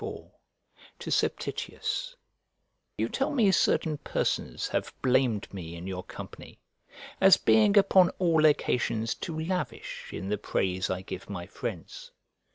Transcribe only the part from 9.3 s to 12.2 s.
lavish in the praise I give my friends.